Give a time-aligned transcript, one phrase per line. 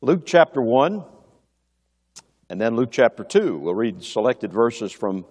[0.00, 1.04] Luke chapter 1
[2.50, 3.58] and then Luke chapter 2.
[3.58, 5.26] We'll read selected verses from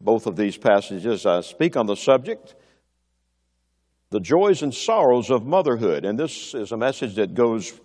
[0.00, 1.24] both of these passages.
[1.24, 2.56] I speak on the subject,
[4.10, 6.04] the joys and sorrows of motherhood.
[6.04, 7.80] And this is a message that goes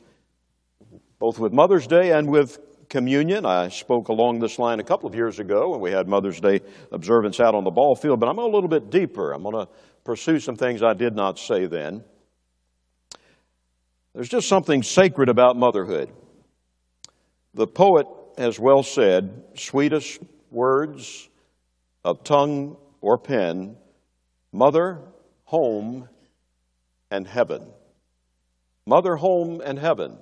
[1.20, 2.60] both with Mother's Day and with
[2.90, 3.46] communion.
[3.46, 6.62] I spoke along this line a couple of years ago when we had Mother's Day
[6.92, 9.34] observance out on the ball field, but I'm a little bit deeper.
[9.34, 9.72] I'm going to
[10.04, 12.04] pursue some things I did not say then.
[14.18, 16.10] There's just something sacred about motherhood.
[17.54, 21.30] The poet has well said sweetest words
[22.04, 23.78] of tongue or pen,
[24.52, 25.04] mother,
[25.44, 26.10] home,
[27.12, 27.72] and heaven.
[28.88, 30.18] Mother, home, and heaven.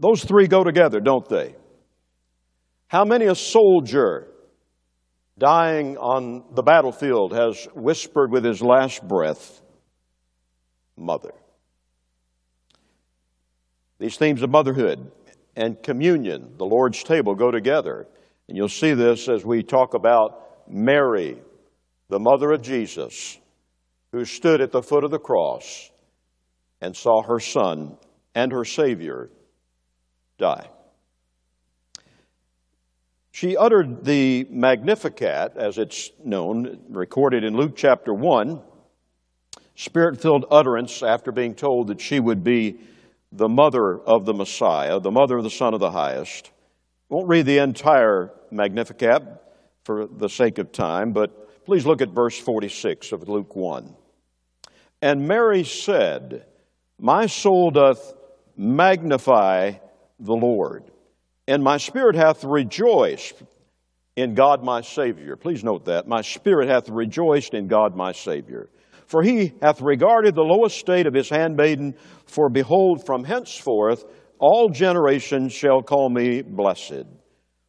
[0.00, 1.54] Those three go together, don't they?
[2.88, 4.26] How many a soldier
[5.38, 9.62] dying on the battlefield has whispered with his last breath,
[10.96, 11.30] Mother?
[14.04, 15.10] These themes of motherhood
[15.56, 18.06] and communion, the Lord's table, go together.
[18.46, 21.38] And you'll see this as we talk about Mary,
[22.10, 23.38] the mother of Jesus,
[24.12, 25.90] who stood at the foot of the cross
[26.82, 27.96] and saw her son
[28.34, 29.30] and her Savior
[30.36, 30.68] die.
[33.32, 38.60] She uttered the Magnificat, as it's known, recorded in Luke chapter 1,
[39.76, 42.76] spirit filled utterance after being told that she would be
[43.34, 46.50] the mother of the Messiah, the mother of the Son of the Highest.
[47.08, 49.22] Won't read the entire Magnificat
[49.84, 53.94] for the sake of time, but please look at verse 46 of Luke 1.
[55.02, 56.46] And Mary said,
[56.98, 58.14] My soul doth
[58.56, 59.72] magnify
[60.18, 60.84] the Lord
[61.46, 63.42] and my spirit hath rejoiced
[64.16, 65.36] in God my Savior.
[65.36, 66.08] Please note that.
[66.08, 68.68] My spirit hath rejoiced in God my Savior.
[69.06, 71.94] For he hath regarded the low estate of his handmaiden,
[72.26, 74.04] for behold, from henceforth
[74.38, 77.04] all generations shall call me blessed.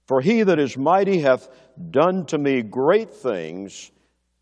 [0.08, 1.50] For he that is mighty hath
[1.92, 3.92] done to me great things,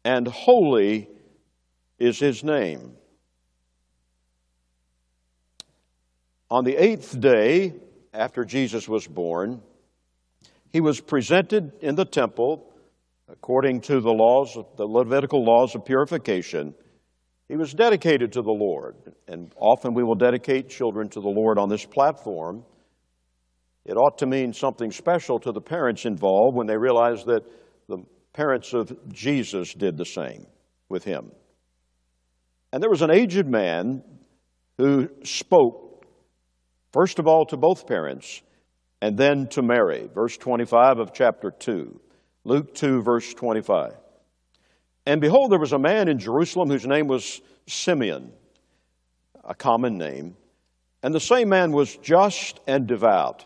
[0.03, 1.09] and holy
[2.00, 2.94] is his name.
[6.51, 7.73] On the eighth day,
[8.13, 9.62] after Jesus was born,
[10.72, 12.73] he was presented in the temple
[13.28, 16.75] according to the laws, the Levitical laws of purification.
[17.50, 18.96] He was dedicated to the Lord,
[19.28, 22.64] and often we will dedicate children to the Lord on this platform.
[23.86, 27.44] It ought to mean something special to the parents involved when they realize that
[27.88, 27.98] the
[28.31, 30.48] parents of Jesus did the same
[30.90, 31.31] with him.
[32.72, 34.04] And there was an aged man
[34.78, 35.84] who spoke
[36.94, 38.44] First of all, to both parents,
[39.02, 40.08] and then to Mary.
[40.14, 42.00] Verse 25 of chapter 2.
[42.46, 43.94] Luke 2, verse 25.
[45.06, 48.31] And behold, there was a man in Jerusalem whose name was Simeon,
[49.44, 50.36] a common name.
[51.02, 53.46] And the same man was just and devout,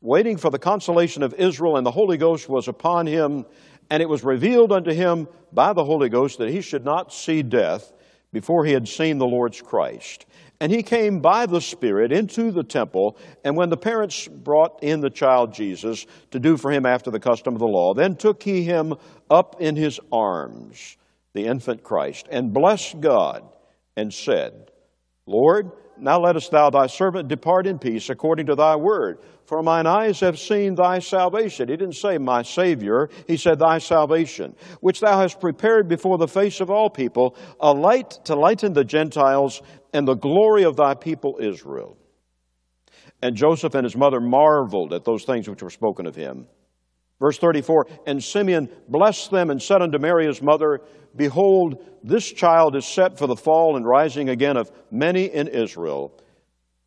[0.00, 3.46] waiting for the consolation of Israel, and the Holy Ghost was upon him.
[3.90, 7.42] And it was revealed unto him by the Holy Ghost that he should not see
[7.42, 7.92] death
[8.32, 10.26] before he had seen the Lord's Christ.
[10.60, 15.00] And he came by the Spirit into the temple, and when the parents brought in
[15.00, 18.42] the child Jesus to do for him after the custom of the law, then took
[18.42, 18.94] he him
[19.30, 20.96] up in his arms,
[21.34, 23.42] the infant Christ, and blessed God,
[23.96, 24.70] and said,
[25.26, 29.18] Lord, now lettest thou thy servant depart in peace according to thy word.
[29.46, 31.68] For mine eyes have seen thy salvation.
[31.68, 36.28] He didn't say my Savior, he said thy salvation, which thou hast prepared before the
[36.28, 39.62] face of all people, a light to lighten the Gentiles
[39.92, 41.96] and the glory of thy people Israel.
[43.22, 46.46] And Joseph and his mother marveled at those things which were spoken of him.
[47.20, 50.80] Verse 34 And Simeon blessed them and said unto Mary his mother,
[51.16, 56.12] Behold, this child is set for the fall and rising again of many in Israel,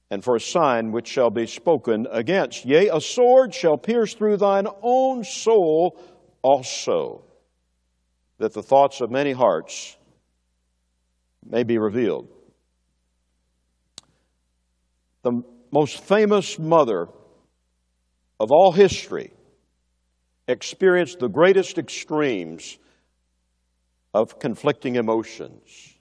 [0.09, 2.65] and for a sign which shall be spoken against.
[2.65, 5.99] Yea, a sword shall pierce through thine own soul
[6.41, 7.23] also,
[8.37, 9.97] that the thoughts of many hearts
[11.45, 12.27] may be revealed.
[15.23, 15.41] The
[15.71, 17.07] most famous mother
[18.39, 19.31] of all history
[20.51, 22.77] experienced the greatest extremes
[24.13, 25.95] of conflicting emotions.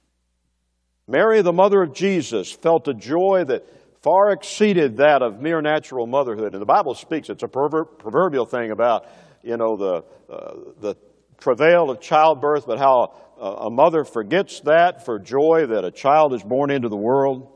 [1.07, 3.67] Mary, the mother of Jesus, felt a joy that
[4.03, 6.53] far exceeded that of mere natural motherhood.
[6.53, 9.07] And the Bible speaks, it's a proverbial thing about,
[9.43, 10.97] you know, the, uh, the
[11.39, 16.43] travail of childbirth, but how a mother forgets that for joy that a child is
[16.43, 17.51] born into the world.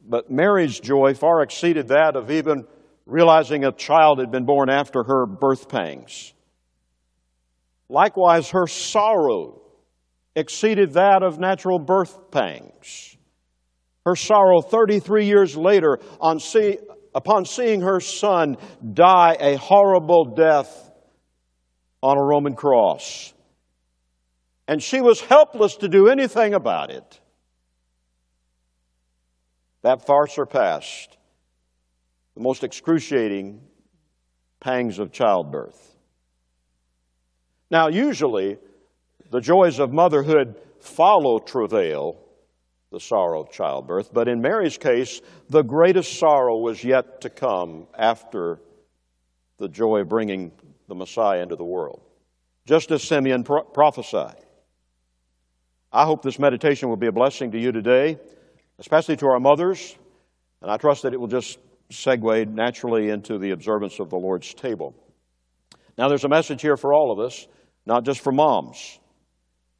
[0.00, 2.66] But Mary's joy far exceeded that of even
[3.10, 6.32] realizing a child had been born after her birth pangs.
[7.88, 9.60] Likewise, her sorrow
[10.36, 13.16] exceeded that of natural birth pangs.
[14.06, 16.78] Her sorrow 33 years later on see,
[17.14, 18.56] upon seeing her son
[18.94, 20.90] die a horrible death
[22.02, 23.34] on a Roman cross.
[24.68, 27.20] And she was helpless to do anything about it.
[29.82, 31.16] That far surpassed
[32.34, 33.60] the most excruciating
[34.60, 35.96] pangs of childbirth.
[37.70, 38.58] Now, usually,
[39.30, 42.18] the joys of motherhood follow travail,
[42.90, 47.86] the sorrow of childbirth, but in Mary's case, the greatest sorrow was yet to come
[47.96, 48.60] after
[49.58, 50.50] the joy of bringing
[50.88, 52.00] the Messiah into the world,
[52.66, 54.44] just as Simeon pro- prophesied.
[55.92, 58.18] I hope this meditation will be a blessing to you today,
[58.78, 59.96] especially to our mothers,
[60.62, 61.58] and I trust that it will just
[61.90, 64.94] segue naturally into the observance of the Lord's table.
[65.98, 67.46] Now, there's a message here for all of us,
[67.84, 68.98] not just for moms.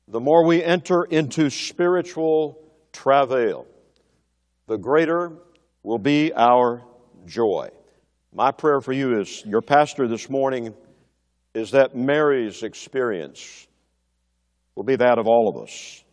[0.08, 2.60] The more we enter into spiritual
[2.92, 3.66] travail,
[4.66, 5.38] the greater
[5.82, 6.82] will be our
[7.26, 7.70] joy.
[8.32, 10.74] My prayer for you is your pastor this morning
[11.54, 13.66] is that Mary's experience
[14.74, 16.04] will be that of all of us.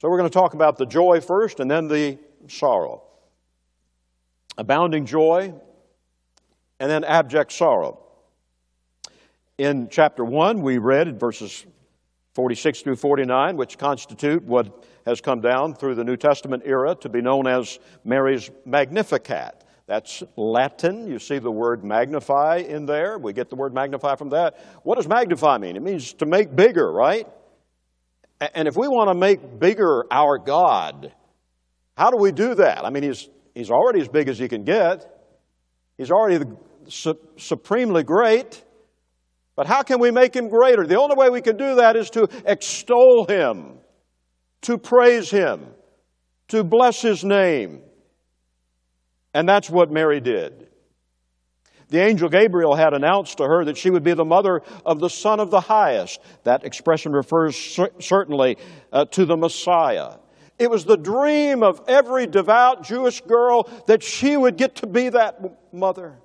[0.00, 2.18] So we're going to talk about the joy first and then the
[2.48, 3.02] sorrow
[4.58, 5.54] abounding joy,
[6.78, 7.98] and then abject sorrow.
[9.58, 11.64] In chapter 1, we read in verses
[12.34, 17.08] 46 through 49, which constitute what has come down through the New Testament era to
[17.08, 19.64] be known as Mary's Magnificat.
[19.86, 21.06] That's Latin.
[21.06, 23.18] You see the word magnify in there.
[23.18, 24.58] We get the word magnify from that.
[24.84, 25.76] What does magnify mean?
[25.76, 27.28] It means to make bigger, right?
[28.54, 31.12] And if we want to make bigger our God,
[31.96, 32.84] how do we do that?
[32.84, 35.06] I mean, he's He's already as big as he can get.
[35.98, 36.44] He's already
[36.88, 38.64] su- supremely great.
[39.54, 40.86] But how can we make him greater?
[40.86, 43.78] The only way we can do that is to extol him,
[44.62, 45.66] to praise him,
[46.48, 47.82] to bless his name.
[49.34, 50.68] And that's what Mary did.
[51.88, 55.10] The angel Gabriel had announced to her that she would be the mother of the
[55.10, 56.20] Son of the Highest.
[56.44, 57.54] That expression refers
[57.98, 58.56] certainly
[58.90, 60.16] uh, to the Messiah.
[60.62, 65.08] It was the dream of every devout Jewish girl that she would get to be
[65.08, 65.40] that
[65.72, 66.20] mother.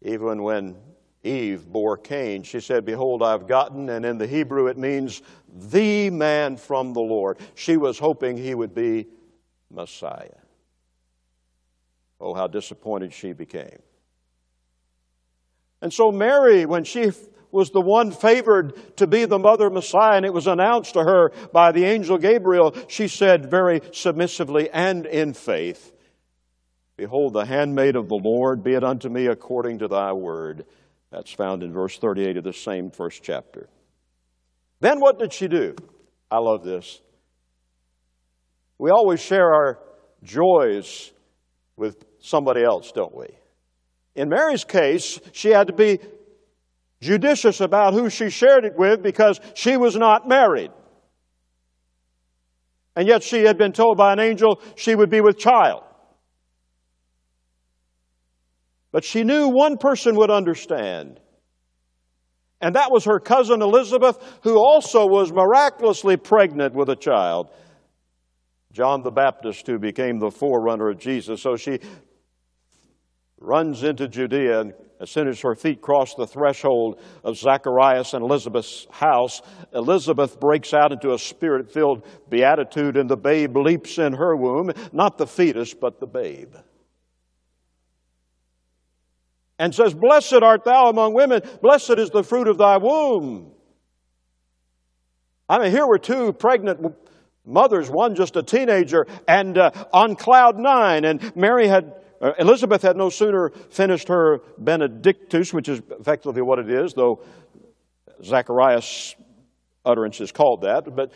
[0.00, 0.76] Even when
[1.22, 5.20] Eve bore Cain, she said, Behold, I've gotten, and in the Hebrew it means
[5.54, 7.36] the man from the Lord.
[7.54, 9.06] She was hoping he would be
[9.70, 10.30] Messiah.
[12.18, 13.82] Oh, how disappointed she became.
[15.82, 17.12] And so, Mary, when she
[17.54, 21.30] was the one favored to be the mother Messiah, and it was announced to her
[21.52, 25.92] by the angel Gabriel, she said very submissively and in faith,
[26.96, 30.64] Behold, the handmaid of the Lord, be it unto me according to thy word.
[31.10, 33.68] That's found in verse 38 of the same first chapter.
[34.80, 35.76] Then what did she do?
[36.30, 37.00] I love this.
[38.78, 39.78] We always share our
[40.24, 41.12] joys
[41.76, 43.28] with somebody else, don't we?
[44.16, 45.98] In Mary's case, she had to be
[47.04, 50.70] judicious about who she shared it with because she was not married.
[52.96, 55.82] And yet she had been told by an angel she would be with child.
[58.90, 61.20] But she knew one person would understand.
[62.60, 67.50] And that was her cousin Elizabeth, who also was miraculously pregnant with a child.
[68.72, 71.42] John the Baptist, who became the forerunner of Jesus.
[71.42, 71.80] So she
[73.44, 78.24] runs into Judea and as soon as her feet cross the threshold of Zacharias and
[78.24, 79.42] Elizabeth's house,
[79.74, 84.72] Elizabeth breaks out into a spirit filled beatitude, and the babe leaps in her womb,
[84.92, 86.54] not the fetus, but the babe.
[89.58, 93.52] And says, Blessed art thou among women, blessed is the fruit of thy womb.
[95.48, 96.94] I mean, here were two pregnant
[97.44, 101.94] mothers, one just a teenager, and uh, on cloud nine, and Mary had
[102.24, 107.22] Uh, Elizabeth had no sooner finished her Benedictus, which is effectively what it is, though
[108.22, 109.14] Zacharias'
[109.84, 110.96] utterance is called that.
[110.96, 111.12] But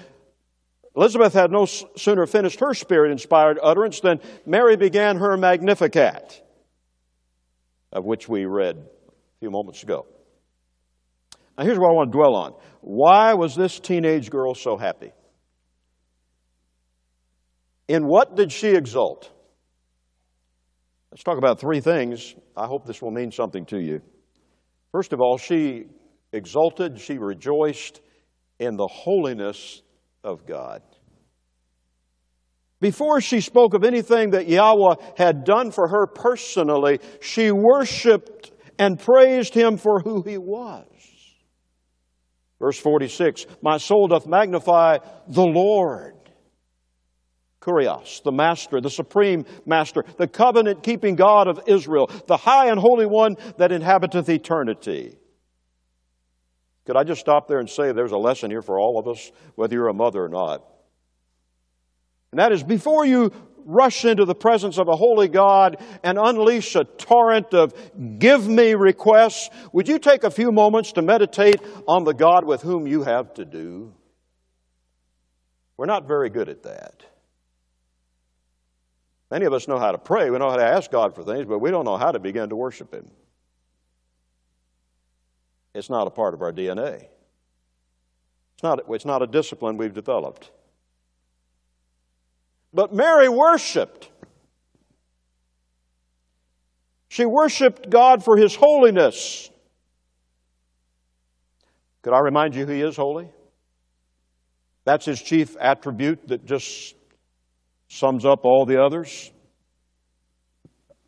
[0.94, 6.42] Elizabeth had no sooner finished her spirit inspired utterance than Mary began her Magnificat,
[7.90, 10.04] of which we read a few moments ago.
[11.56, 12.52] Now, here's what I want to dwell on.
[12.82, 15.12] Why was this teenage girl so happy?
[17.88, 19.32] In what did she exult?
[21.10, 22.34] Let's talk about three things.
[22.56, 24.02] I hope this will mean something to you.
[24.92, 25.86] First of all, she
[26.32, 28.00] exulted, she rejoiced
[28.58, 29.82] in the holiness
[30.22, 30.82] of God.
[32.80, 38.98] Before she spoke of anything that Yahweh had done for her personally, she worshiped and
[38.98, 40.86] praised him for who he was.
[42.60, 46.17] Verse 46 My soul doth magnify the Lord.
[47.60, 52.78] Kurios, the Master, the Supreme Master, the covenant keeping God of Israel, the high and
[52.78, 55.18] holy one that inhabiteth eternity.
[56.86, 59.30] Could I just stop there and say there's a lesson here for all of us,
[59.56, 60.64] whether you're a mother or not?
[62.32, 63.32] And that is before you
[63.64, 67.74] rush into the presence of a holy God and unleash a torrent of
[68.18, 72.62] give me requests, would you take a few moments to meditate on the God with
[72.62, 73.92] whom you have to do?
[75.76, 77.04] We're not very good at that.
[79.30, 81.46] Many of us know how to pray, we know how to ask God for things,
[81.46, 83.10] but we don't know how to begin to worship Him.
[85.74, 87.06] It's not a part of our DNA.
[88.54, 90.50] It's not, it's not a discipline we've developed.
[92.72, 94.10] But Mary worshiped.
[97.08, 99.50] She worshiped God for His holiness.
[102.02, 103.28] Could I remind you who He is holy?
[104.84, 106.94] That's His chief attribute that just
[107.88, 109.32] sums up all the others.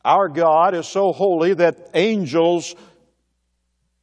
[0.04, 2.74] Our God is so holy that angels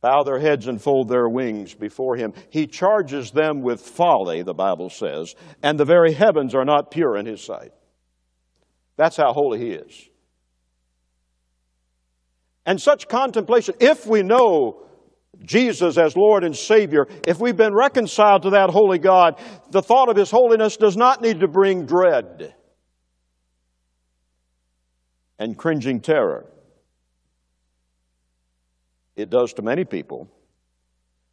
[0.01, 2.33] bow their heads and fold their wings before him.
[2.49, 7.17] He charges them with folly, the Bible says, and the very heavens are not pure
[7.17, 7.71] in his sight.
[8.95, 10.09] That's how holy he is.
[12.65, 14.83] And such contemplation, if we know
[15.43, 19.39] Jesus as Lord and Savior, if we've been reconciled to that holy God,
[19.71, 22.53] the thought of his holiness does not need to bring dread
[25.39, 26.45] and cringing terror.
[29.15, 30.29] It does to many people.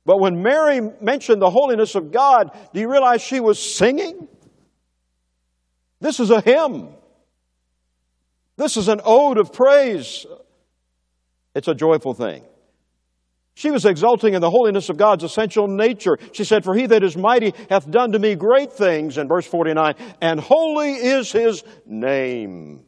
[0.06, 4.28] But when Mary mentioned the holiness of God, do you realize she was singing?
[6.00, 6.88] This is a hymn.
[8.56, 10.26] This is an ode of praise.
[11.54, 12.44] It's a joyful thing.
[13.54, 16.18] She was exulting in the holiness of God's essential nature.
[16.32, 19.46] She said, For he that is mighty hath done to me great things, in verse
[19.46, 22.83] 49, and holy is his name.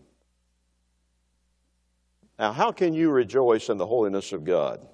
[2.39, 4.87] Now, how can you rejoice in the holiness of God?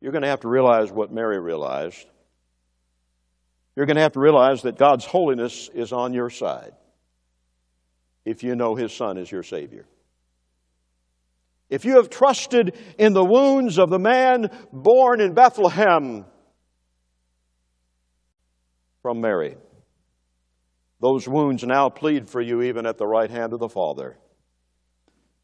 [0.00, 2.06] You're going to have to realize what Mary realized.
[3.76, 6.72] You're going to have to realize that God's holiness is on your side
[8.24, 9.86] if you know His Son is your Savior.
[11.70, 16.26] If you have trusted in the wounds of the man born in Bethlehem
[19.00, 19.56] from Mary,
[21.00, 24.18] those wounds now plead for you even at the right hand of the Father.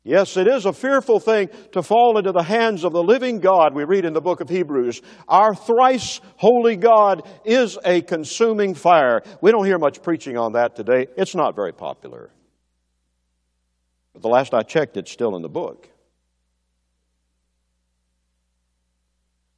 [0.08, 3.74] Yes, it is a fearful thing to fall into the hands of the living God,
[3.74, 5.02] we read in the book of Hebrews.
[5.28, 9.20] Our thrice holy God is a consuming fire.
[9.42, 11.08] We don't hear much preaching on that today.
[11.18, 12.30] It's not very popular.
[14.14, 15.86] But the last I checked, it's still in the book.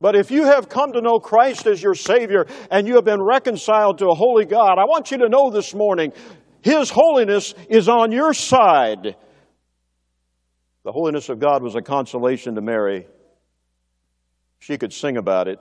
[0.01, 3.23] But if you have come to know Christ as your Savior and you have been
[3.23, 6.13] reconciled to a holy God, I want you to know this morning
[6.61, 9.15] His holiness is on your side.
[10.91, 13.07] The holiness of God was a consolation to Mary.
[14.59, 15.61] She could sing about it.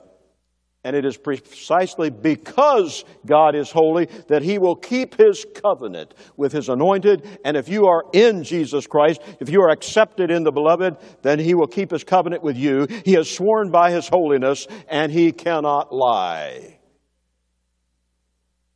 [0.84, 6.52] And it is precisely because God is holy that He will keep His covenant with
[6.52, 7.28] His anointed.
[7.46, 11.38] And if you are in Jesus Christ, if you are accepted in the beloved, then
[11.38, 12.88] He will keep His covenant with you.
[13.06, 16.80] He has sworn by His holiness, and He cannot lie.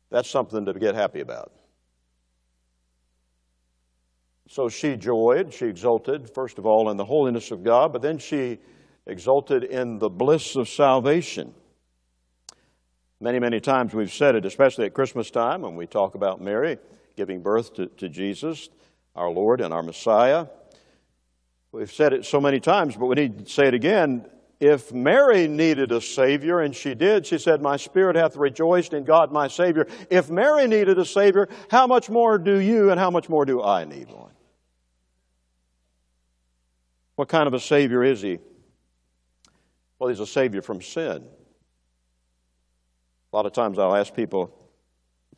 [0.08, 1.50] That's something to get happy about.
[4.54, 8.18] So she joyed, she exulted, first of all, in the holiness of God, but then
[8.18, 8.60] she
[9.04, 11.52] exulted in the bliss of salvation.
[13.20, 16.78] Many, many times we've said it, especially at Christmas time when we talk about Mary
[17.16, 18.68] giving birth to, to Jesus,
[19.16, 20.46] our Lord and our Messiah.
[21.72, 24.24] We've said it so many times, but we need to say it again.
[24.60, 29.02] If Mary needed a Savior, and she did, she said, My spirit hath rejoiced in
[29.02, 29.88] God my Savior.
[30.10, 33.60] If Mary needed a Savior, how much more do you and how much more do
[33.60, 34.30] I need one?
[37.16, 38.38] What kind of a Savior is He?
[39.98, 41.24] Well, He's a Savior from sin.
[43.32, 44.54] A lot of times I'll ask people,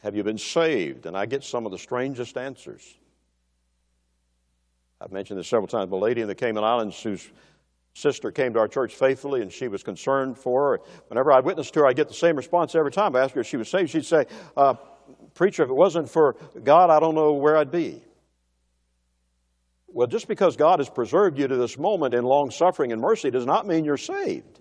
[0.03, 1.07] Have you been saved?
[1.07, 2.97] And I get some of the strangest answers.
[5.01, 5.93] I've mentioned this several times.
[5.93, 7.31] A lady in the Cayman Islands whose
[7.95, 10.81] sister came to our church faithfully and she was concerned for her.
[11.09, 13.17] Whenever I witnessed to her, I get the same response every time.
[13.17, 13.91] I ask her if she was saved.
[13.91, 14.75] She'd say, uh,
[15.35, 18.03] Preacher, if it wasn't for God, I don't know where I'd be.
[19.97, 23.31] Well, just because God has preserved you to this moment in long suffering and mercy
[23.31, 24.61] does not mean you're saved.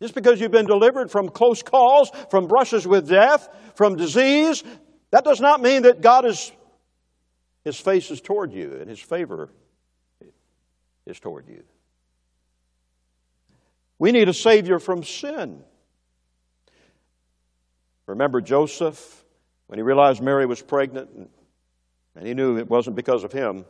[0.00, 4.62] Just because you've been delivered from close calls, from brushes with death, from disease,
[5.10, 6.52] that does not mean that God is,
[7.64, 9.50] His face is toward you and His favor
[11.04, 11.64] is toward you.
[13.98, 15.64] We need a Savior from sin.
[18.06, 19.24] Remember Joseph
[19.66, 21.10] when he realized Mary was pregnant
[22.14, 23.64] and he knew it wasn't because of him.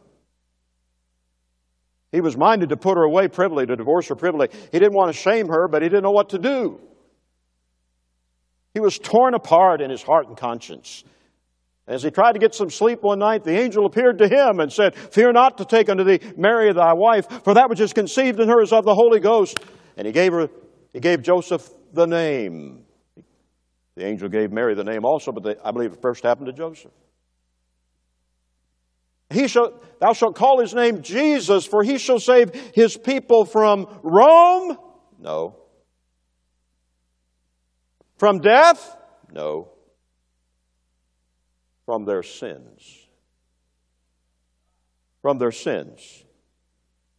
[2.12, 4.48] He was minded to put her away privily, to divorce her privily.
[4.72, 6.80] He didn't want to shame her, but he didn't know what to do.
[8.74, 11.04] He was torn apart in his heart and conscience.
[11.86, 14.72] As he tried to get some sleep one night, the angel appeared to him and
[14.72, 18.38] said, Fear not to take unto thee Mary thy wife, for that which is conceived
[18.38, 19.58] in her is of the Holy Ghost.
[19.96, 20.48] And he gave her,
[20.92, 22.84] he gave Joseph the name.
[23.96, 26.52] The angel gave Mary the name also, but the, I believe it first happened to
[26.52, 26.92] Joseph.
[29.32, 33.86] He shall, thou shalt call his name Jesus, for he shall save his people from
[34.02, 34.76] Rome?
[35.18, 35.56] No.
[38.18, 38.96] From death?
[39.32, 39.70] No
[41.90, 43.08] from their sins.
[45.22, 46.24] From their sins.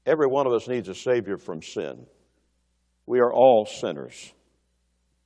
[0.05, 2.05] Every one of us needs a Savior from sin.
[3.05, 4.31] We are all sinners.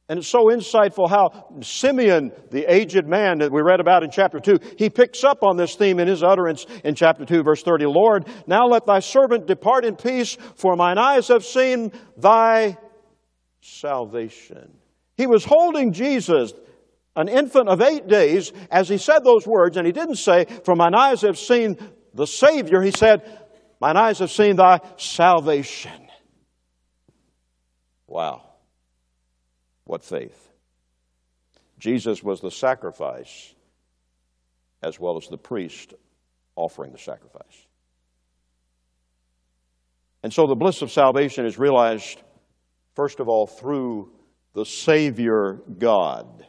[0.07, 4.39] And it's so insightful how Simeon, the aged man that we read about in chapter
[4.39, 7.85] 2, he picks up on this theme in his utterance in chapter 2, verse 30.
[7.85, 12.77] Lord, now let thy servant depart in peace, for mine eyes have seen thy
[13.61, 14.77] salvation.
[15.17, 16.53] He was holding Jesus,
[17.15, 20.75] an infant of eight days, as he said those words, and he didn't say, For
[20.75, 21.77] mine eyes have seen
[22.13, 23.23] the Savior, he said,
[23.81, 26.07] Mine eyes have seen thy salvation.
[28.07, 28.44] Wow.
[29.85, 30.51] What faith.
[31.79, 33.53] Jesus was the sacrifice
[34.81, 35.93] as well as the priest
[36.55, 37.65] offering the sacrifice.
[40.23, 42.21] And so the bliss of salvation is realized,
[42.95, 44.11] first of all, through
[44.53, 46.45] the Savior God.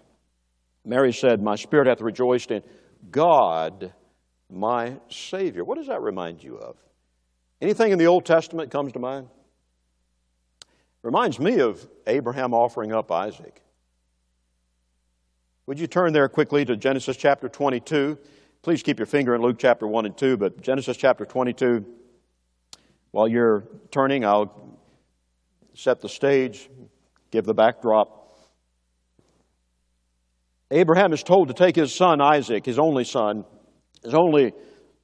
[0.85, 2.62] Mary said, My spirit hath rejoiced in
[3.11, 3.93] God,
[4.49, 5.64] my Savior.
[5.64, 6.76] What does that remind you of?
[7.61, 9.28] Anything in the Old Testament comes to mind?
[11.07, 13.63] Reminds me of Abraham offering up Isaac.
[15.67, 18.19] Would you turn there quickly to Genesis chapter 22?
[18.61, 21.87] Please keep your finger in Luke chapter 1 and 2, but Genesis chapter 22.
[23.12, 24.81] While you're turning, I'll
[25.75, 26.69] set the stage,
[27.31, 28.37] give the backdrop.
[30.73, 33.45] Abraham is told to take his son Isaac, his only son,
[34.03, 34.55] his only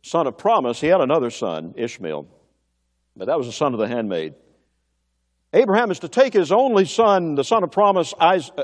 [0.03, 0.81] son of promise.
[0.81, 2.27] He had another son, Ishmael,
[3.15, 4.35] but that was the son of the handmaid.
[5.55, 8.15] Abraham is to take his only son, the son of promise,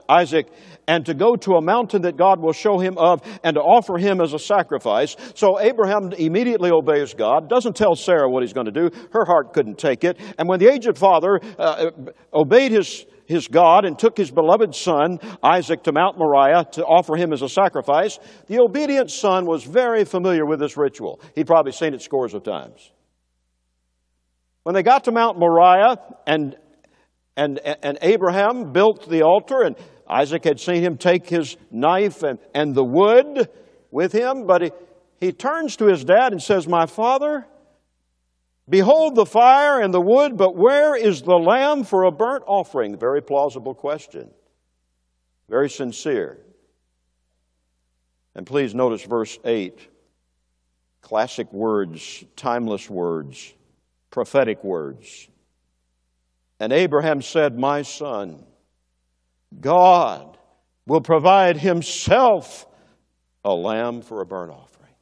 [0.09, 0.49] Isaac,
[0.87, 3.99] and to go to a mountain that God will show him of and to offer
[3.99, 5.15] him as a sacrifice.
[5.35, 8.91] So Abraham immediately obeys God, doesn't tell Sarah what he's going to do.
[9.13, 10.19] Her heart couldn't take it.
[10.39, 11.91] And when the aged father uh,
[12.33, 17.15] obeyed his his God and took his beloved son, Isaac, to Mount Moriah to offer
[17.15, 21.21] him as a sacrifice, the obedient son was very familiar with this ritual.
[21.35, 22.91] He'd probably seen it scores of times.
[24.63, 26.57] When they got to Mount Moriah and,
[27.39, 32.39] and, and Abraham built the altar, and Isaac had seen him take his knife and,
[32.55, 33.49] and the wood
[33.91, 34.71] with him, but he,
[35.21, 37.47] he turns to his dad and says, My father,
[38.69, 42.99] Behold the fire and the wood, but where is the lamb for a burnt offering?
[42.99, 44.31] Very plausible question.
[45.49, 46.39] Very sincere.
[48.35, 49.89] And please notice verse 8
[51.01, 53.55] classic words, timeless words,
[54.11, 55.29] prophetic words.
[56.61, 58.45] And Abraham said, My son,
[59.61, 60.37] God
[60.87, 62.67] will provide himself
[63.45, 64.95] a lamb for a burnt offering.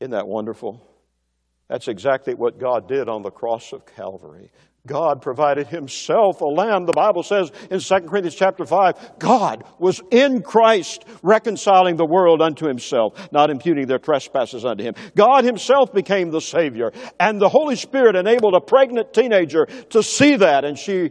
[0.00, 0.86] Isn't that wonderful?
[1.68, 4.50] That's exactly what God did on the cross of Calvary.
[4.86, 6.86] God provided himself a lamb.
[6.86, 12.40] The Bible says in 2 Corinthians chapter 5, God was in Christ reconciling the world
[12.40, 14.94] unto himself, not imputing their trespasses unto him.
[15.14, 20.36] God himself became the Savior, and the Holy Spirit enabled a pregnant teenager to see
[20.36, 21.10] that, and she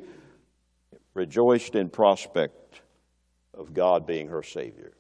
[1.13, 2.82] rejoiced in prospect
[3.53, 4.93] of God being her Savior.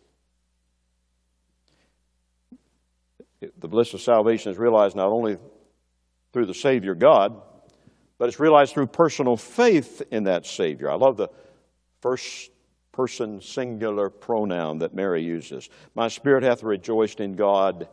[3.57, 5.37] the bliss of salvation is realized not only
[6.33, 7.41] through the Savior God,
[8.19, 10.91] but it's realized through personal faith in that Savior.
[10.91, 11.29] I love the
[12.01, 12.51] first
[12.91, 15.69] person singular pronoun that Mary uses.
[15.95, 17.87] My spirit hath rejoiced in God,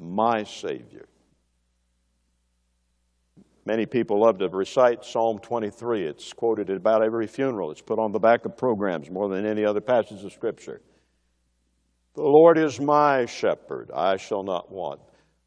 [0.00, 1.06] my Savior.
[3.66, 6.06] Many people love to recite Psalm 23.
[6.06, 7.70] It's quoted at about every funeral.
[7.70, 10.80] It's put on the back of programs more than any other passage of Scripture.
[12.14, 15.00] The Lord is my shepherd, I shall not want.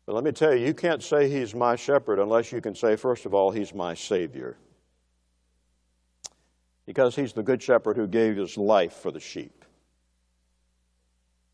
[0.07, 2.95] But let me tell you, you can't say He's my shepherd unless you can say,
[2.95, 4.57] first of all, He's my Savior.
[6.85, 9.65] Because He's the good shepherd who gave His life for the sheep.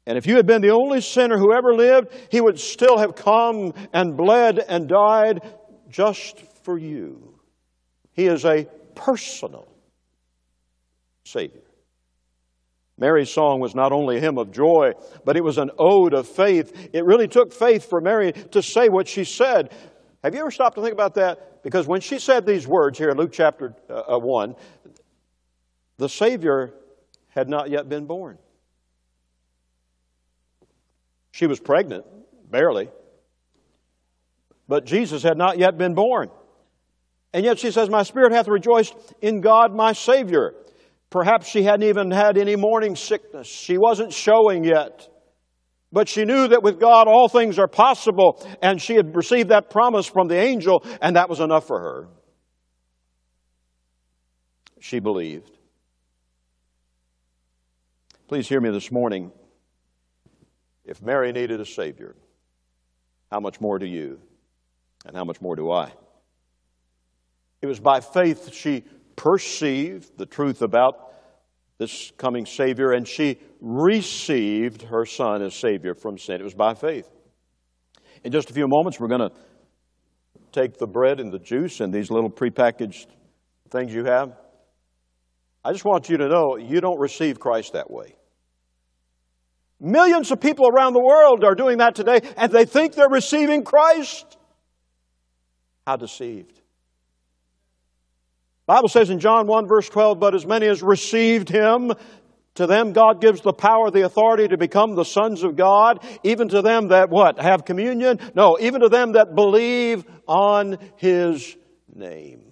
[0.06, 3.16] And if you had been the only sinner who ever lived, He would still have
[3.16, 5.42] come and bled and died
[5.90, 7.40] just for you.
[8.12, 9.68] He is a personal
[11.26, 11.62] Savior.
[12.98, 14.92] Mary's song was not only a hymn of joy,
[15.26, 16.90] but it was an ode of faith.
[16.94, 19.74] It really took faith for Mary to say what she said.
[20.24, 21.64] Have you ever stopped to think about that?
[21.64, 24.56] Because when she said these words here in Luke chapter uh, 1,
[25.98, 26.74] the Savior
[27.30, 28.38] had not yet been born.
[31.32, 32.06] She was pregnant,
[32.50, 32.90] barely,
[34.68, 36.30] but Jesus had not yet been born.
[37.34, 40.54] And yet she says, My spirit hath rejoiced in God my Savior.
[41.14, 43.46] Perhaps she hadn't even had any morning sickness.
[43.46, 45.08] She wasn't showing yet.
[45.92, 49.70] But she knew that with God all things are possible, and she had received that
[49.70, 52.08] promise from the angel, and that was enough for her.
[54.80, 55.52] She believed.
[58.28, 59.32] Please hear me this morning.
[60.84, 62.16] If Mary needed a Savior,
[63.30, 64.20] how much more do you?
[65.06, 65.92] And how much more do I?
[67.62, 68.84] It was by faith she
[69.16, 71.14] perceived the truth about
[71.78, 76.40] this coming Savior, and she received her Son as Savior from sin.
[76.40, 77.10] It was by faith.
[78.24, 79.32] In just a few moments, we're going to
[80.52, 83.08] take the bread and the juice and these little prepackaged
[83.70, 84.38] things you have.
[85.66, 88.16] I just want you to know you don't receive Christ that way.
[89.80, 93.64] Millions of people around the world are doing that today, and they think they're receiving
[93.64, 94.38] Christ.
[95.86, 96.63] How deceived.
[98.66, 101.92] Bible says in John 1 verse 12, but as many as received him,
[102.56, 106.48] to them God gives the power, the authority to become the sons of God, even
[106.50, 107.40] to them that what?
[107.40, 108.20] Have communion?
[108.36, 111.58] No, even to them that believe on his
[111.94, 112.44] name.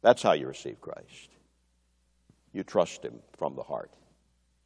[0.00, 1.28] That's how you receive Christ.
[2.52, 3.92] You trust him from the heart.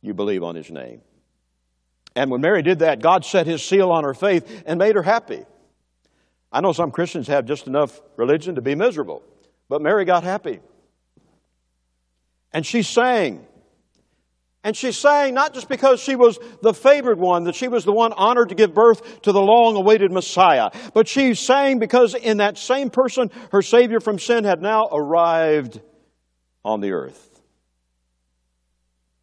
[0.02, 1.00] You believe on his name.
[2.14, 5.02] And when Mary did that, God set his seal on her faith and made her
[5.02, 5.44] happy.
[6.50, 9.22] I know some Christians have just enough religion to be miserable.
[9.68, 10.60] But Mary got happy.
[12.52, 13.46] And she sang.
[14.64, 17.92] And she sang not just because she was the favored one, that she was the
[17.92, 22.38] one honored to give birth to the long awaited Messiah, but she sang because in
[22.38, 25.80] that same person, her Savior from sin had now arrived
[26.64, 27.40] on the earth.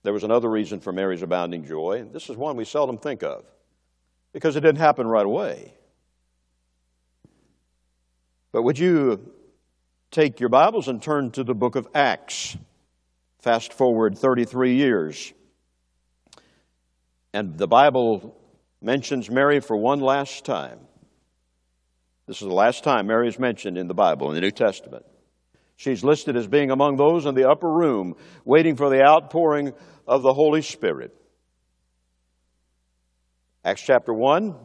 [0.04, 3.22] There was another reason for Mary's abounding joy, and this is one we seldom think
[3.22, 3.44] of,
[4.32, 5.74] because it didn't happen right away.
[8.54, 9.34] But would you
[10.14, 12.56] take your Bibles and turn to the book of Acts.
[13.40, 15.34] Fast forward 33 years.
[17.34, 18.38] And the Bible
[18.80, 20.80] mentions Mary for one last time.
[22.28, 25.04] This is the last time Mary is mentioned in the Bible, in the New Testament.
[25.78, 29.74] She's listed as being among those in the upper room waiting for the outpouring
[30.08, 31.12] of the Holy Spirit.
[33.66, 34.56] Acts chapter 1,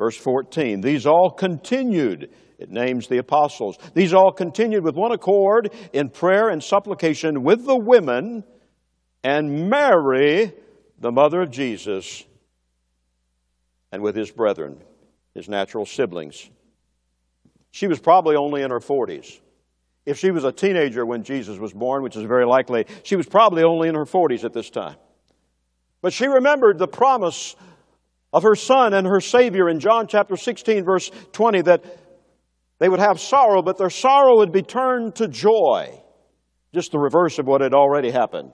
[0.00, 0.80] verse 14.
[0.80, 3.78] These all continued it names the apostles.
[3.94, 8.44] These all continued with one accord in prayer and supplication with the women
[9.22, 10.52] and Mary,
[10.98, 12.24] the mother of Jesus,
[13.92, 14.78] and with his brethren,
[15.34, 16.50] his natural siblings.
[17.70, 19.40] She was probably only in her 40s.
[20.06, 23.26] If she was a teenager when Jesus was born, which is very likely, she was
[23.26, 24.96] probably only in her 40s at this time.
[26.02, 27.54] But she remembered the promise
[28.32, 31.84] of her son and her Savior in John chapter 16, verse 20, that
[32.78, 36.00] they would have sorrow, but their sorrow would be turned to joy.
[36.72, 38.52] Just the reverse of what had already happened.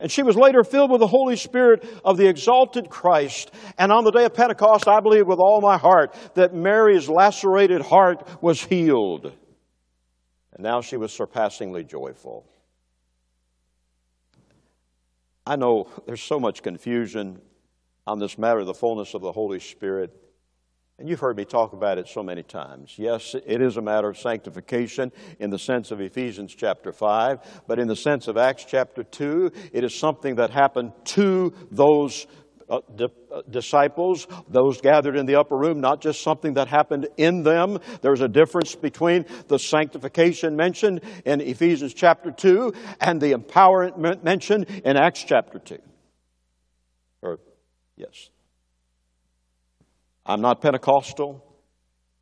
[0.00, 3.50] And she was later filled with the Holy Spirit of the exalted Christ.
[3.76, 7.82] And on the day of Pentecost, I believe with all my heart that Mary's lacerated
[7.82, 9.32] heart was healed.
[10.52, 12.46] And now she was surpassingly joyful.
[15.48, 17.40] I know there's so much confusion
[18.06, 20.14] on this matter of the fullness of the Holy Spirit.
[20.98, 22.96] And you've heard me talk about it so many times.
[22.98, 27.78] Yes, it is a matter of sanctification in the sense of Ephesians chapter 5, but
[27.78, 32.26] in the sense of Acts chapter 2, it is something that happened to those
[32.68, 37.08] uh, di- uh, disciples, those gathered in the upper room, not just something that happened
[37.16, 37.78] in them.
[38.02, 44.66] There's a difference between the sanctification mentioned in Ephesians chapter 2 and the empowerment mentioned
[44.84, 45.78] in Acts chapter 2.
[47.22, 47.38] Or,
[47.96, 48.30] yes.
[50.26, 51.44] I'm not Pentecostal.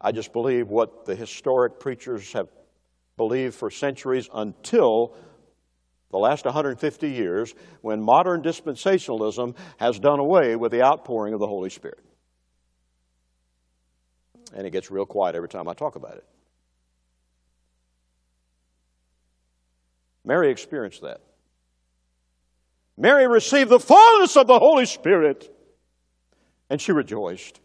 [0.01, 2.49] I just believe what the historic preachers have
[3.17, 5.17] believed for centuries until
[6.11, 11.47] the last 150 years when modern dispensationalism has done away with the outpouring of the
[11.47, 12.01] Holy Spirit.
[14.55, 16.25] And it gets real quiet every time I talk about it.
[20.25, 21.21] Mary experienced that.
[22.97, 25.55] Mary received the fullness of the Holy Spirit,
[26.71, 27.61] and she rejoiced.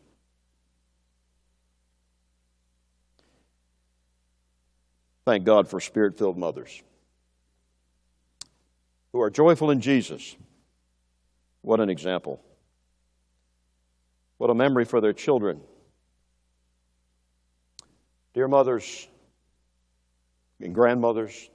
[5.25, 6.81] Thank God for spirit filled mothers.
[9.13, 10.35] Who are joyful in Jesus.
[11.61, 12.41] What an example.
[14.37, 15.61] What a memory for their children.
[18.33, 19.07] Dear mothers
[20.59, 21.49] and grandmothers,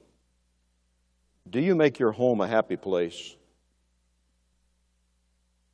[1.48, 3.36] do you make your home a happy place?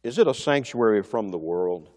[0.03, 1.89] Is it a sanctuary from the world?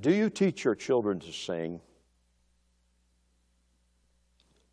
[0.00, 1.80] Do you teach your children to sing?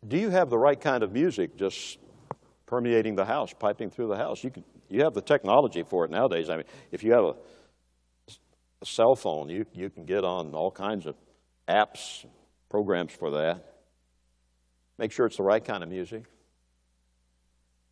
[0.06, 1.98] Do you have the right kind of music just
[2.66, 4.44] permeating the house, piping through the house?
[4.44, 6.50] You, can, you have the technology for it nowadays.
[6.50, 7.34] I mean, if you have a,
[8.82, 11.14] a cell phone, you, you can get on all kinds of
[11.68, 12.24] apps,
[12.68, 13.64] programs for that.
[14.98, 16.24] Make sure it's the right kind of music.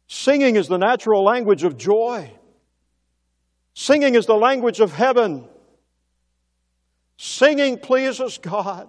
[0.06, 2.30] Singing is the natural language of joy.
[3.74, 5.48] Singing is the language of heaven.
[7.16, 8.88] Singing pleases God.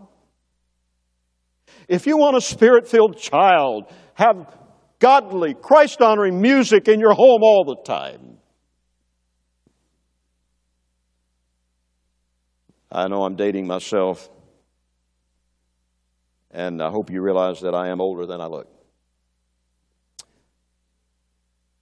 [1.87, 4.47] If you want a spirit filled child, have
[5.05, 8.39] godly, Christ honoring music in your home all the time.
[12.91, 14.27] I know I'm dating myself,
[16.49, 18.67] and I hope you realize that I am older than I look.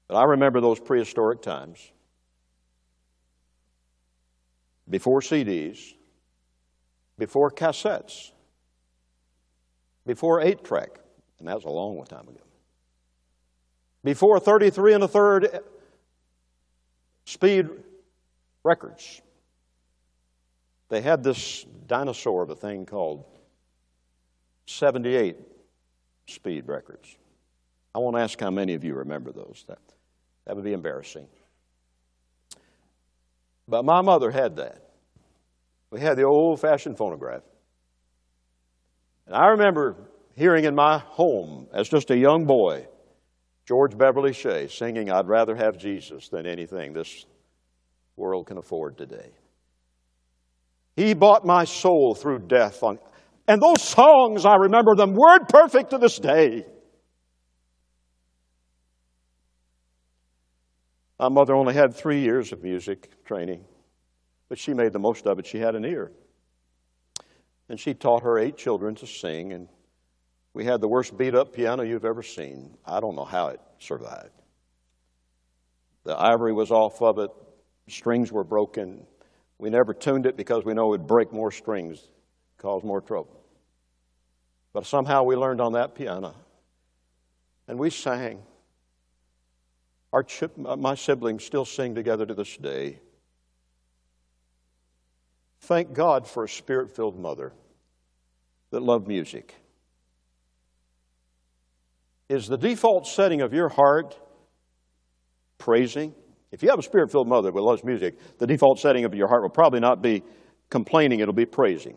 [0.10, 1.80] But I remember those prehistoric times
[4.90, 5.94] before CDs,
[7.18, 8.32] before cassettes,
[10.06, 11.00] before 8 track,
[11.40, 12.42] and that was a long time ago,
[14.04, 15.60] before 33 and a third
[17.26, 17.70] speed
[18.63, 19.22] records.
[20.89, 23.26] They had this dinosaur of a thing called
[24.68, 25.38] 78
[26.28, 27.16] speed records.
[27.96, 29.66] I won't ask how many of you remember those.
[29.68, 29.80] That,
[30.46, 31.28] that would be embarrassing.
[33.68, 34.89] But my mother had that.
[35.89, 37.44] We had the old fashioned phonograph.
[39.28, 39.96] And I remember
[40.36, 42.88] hearing in my home as just a young boy
[43.65, 47.26] George Beverly Shea singing, I'd rather have Jesus than anything this
[48.17, 49.32] world can afford today.
[50.95, 52.84] He bought my soul through death.
[52.84, 52.99] On,
[53.47, 56.65] and those songs, I remember them word perfect to this day.
[61.19, 63.63] My mother only had three years of music training,
[64.49, 65.47] but she made the most of it.
[65.47, 66.12] She had an ear.
[67.69, 69.69] And she taught her eight children to sing, and
[70.54, 72.78] we had the worst beat up piano you've ever seen.
[72.86, 74.42] I don't know how it survived.
[76.04, 77.32] The ivory was off of it,
[77.88, 79.06] strings were broken.
[79.58, 82.02] We never tuned it because we know it would break more strings,
[82.58, 83.39] cause more trouble.
[84.74, 86.36] But somehow we learned on that piano.
[87.68, 88.42] And we sang.
[90.12, 90.26] Our
[90.58, 93.00] my siblings still sing together to this day.
[95.62, 97.54] Thank God for a spirit filled mother
[98.72, 99.56] that loved music.
[102.34, 104.17] Is the default setting of your heart
[105.60, 106.15] praising?
[106.52, 109.28] If you have a spirit filled mother that loves music, the default setting of your
[109.28, 110.24] heart will probably not be
[110.72, 111.96] complaining, it'll be praising.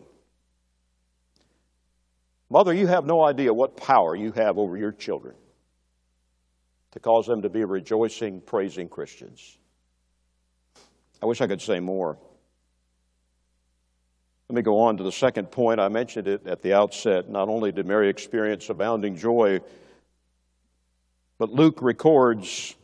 [2.50, 5.34] Mother, you have no idea what power you have over your children
[6.90, 9.56] to cause them to be rejoicing, praising Christians.
[11.22, 12.18] I wish I could say more.
[14.50, 15.80] Let me go on to the second point.
[15.80, 17.30] I mentioned it at the outset.
[17.30, 19.60] Not only did Mary experience abounding joy,
[21.38, 22.74] but Luke records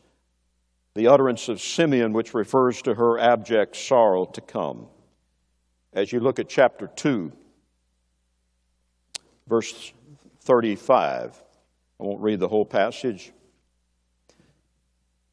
[0.95, 4.87] the utterance of Simeon, which refers to her abject sorrow to come.
[5.91, 7.31] As you look at chapter 2,
[9.47, 9.93] verse
[10.41, 11.41] 35,
[11.99, 13.31] I won't read the whole passage.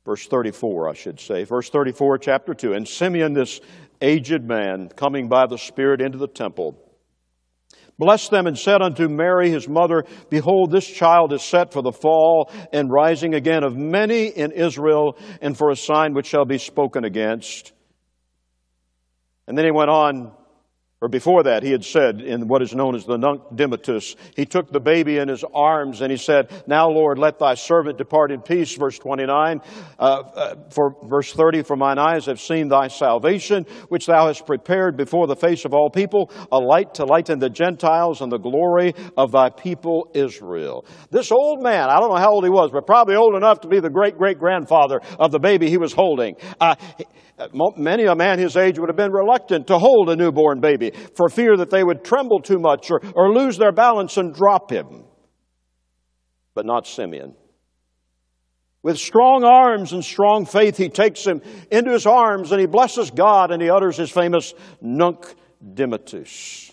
[0.04, 1.44] Verse 34, I should say.
[1.44, 2.72] Verse 34, chapter 2.
[2.72, 3.61] And Simeon, this
[4.00, 6.78] aged man, coming by the Spirit into the temple,
[8.00, 11.92] blessed them and said unto Mary, his mother, Behold, this child is set for the
[11.92, 16.58] fall and rising again of many in Israel, and for a sign which shall be
[16.58, 17.72] spoken against.
[19.46, 20.32] And then he went on
[21.02, 24.44] or before that, he had said in what is known as the Nunc Dimittis, he
[24.44, 28.30] took the baby in his arms and he said, Now, Lord, let thy servant depart
[28.30, 28.74] in peace.
[28.74, 29.62] Verse 29.
[29.98, 34.44] Uh, uh, for verse 30, For mine eyes have seen thy salvation, which thou hast
[34.44, 38.38] prepared before the face of all people, a light to lighten the Gentiles and the
[38.38, 40.84] glory of thy people Israel.
[41.10, 43.68] This old man, I don't know how old he was, but probably old enough to
[43.68, 46.36] be the great great grandfather of the baby he was holding.
[46.60, 46.74] Uh,
[47.76, 51.29] many a man his age would have been reluctant to hold a newborn baby for
[51.29, 55.05] fear that they would tremble too much or, or lose their balance and drop him.
[56.55, 57.35] But not Simeon.
[58.83, 63.11] With strong arms and strong faith, he takes him into his arms and he blesses
[63.11, 66.72] God and he utters his famous Nunc Dimittis.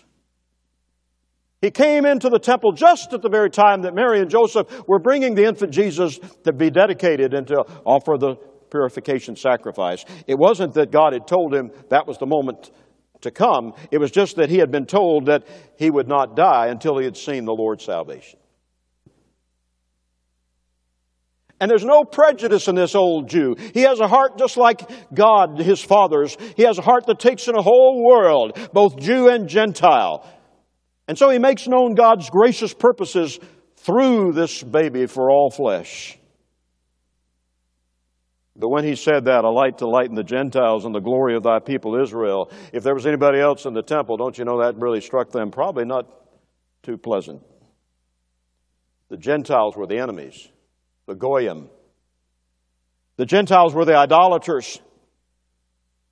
[1.60, 5.00] He came into the temple just at the very time that Mary and Joseph were
[5.00, 8.36] bringing the infant Jesus to be dedicated and to offer the
[8.70, 10.04] purification sacrifice.
[10.26, 12.70] It wasn't that God had told him that was the moment
[13.22, 16.68] to come, it was just that he had been told that he would not die
[16.68, 18.38] until he had seen the Lord's salvation.
[21.60, 23.56] And there's no prejudice in this old Jew.
[23.74, 26.36] He has a heart just like God, his fathers.
[26.56, 30.24] He has a heart that takes in a whole world, both Jew and Gentile.
[31.08, 33.40] And so he makes known God's gracious purposes
[33.76, 36.17] through this baby for all flesh.
[38.58, 41.44] But when he said that, a light to lighten the Gentiles and the glory of
[41.44, 44.76] thy people Israel, if there was anybody else in the temple, don't you know that
[44.76, 45.52] really struck them?
[45.52, 46.06] Probably not
[46.82, 47.42] too pleasant.
[49.10, 50.48] The Gentiles were the enemies
[51.06, 51.70] the Goyim.
[53.16, 54.78] The Gentiles were the idolaters.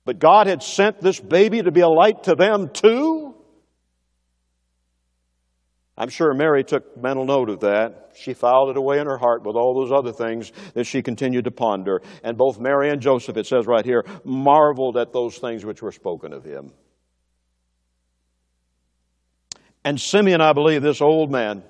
[0.05, 3.26] But God had sent this baby to be a light to them too.
[5.97, 8.11] I'm sure Mary took mental note of that.
[8.15, 11.45] She filed it away in her heart with all those other things that she continued
[11.45, 12.01] to ponder.
[12.23, 15.91] And both Mary and Joseph, it says right here, marveled at those things which were
[15.91, 16.71] spoken of him.
[19.83, 21.63] And Simeon, I believe, this old man,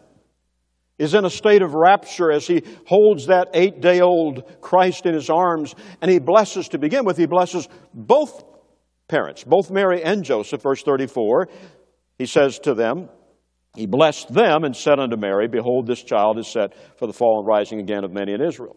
[0.98, 5.14] is in a state of rapture as he holds that eight day old Christ in
[5.14, 8.44] his arms and he blesses, to begin with, he blesses both
[9.08, 10.64] parents, both Mary and Joseph.
[10.64, 11.48] Verse 34,
[12.18, 13.10] he says to them,
[13.78, 17.40] He blessed them and said unto Mary, Behold, this child is set for the fall
[17.40, 18.76] and rising again of many in Israel.